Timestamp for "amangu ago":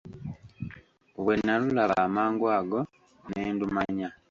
2.07-2.79